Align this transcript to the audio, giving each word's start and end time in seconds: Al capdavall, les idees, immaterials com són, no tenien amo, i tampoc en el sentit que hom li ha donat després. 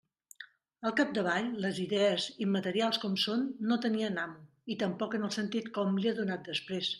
Al 0.89 0.93
capdavall, 0.99 1.49
les 1.65 1.81
idees, 1.83 2.25
immaterials 2.45 2.99
com 3.03 3.19
són, 3.25 3.45
no 3.73 3.77
tenien 3.85 4.19
amo, 4.23 4.41
i 4.77 4.79
tampoc 4.85 5.19
en 5.21 5.29
el 5.29 5.35
sentit 5.37 5.69
que 5.77 5.85
hom 5.85 6.01
li 6.01 6.13
ha 6.15 6.17
donat 6.23 6.51
després. 6.53 6.89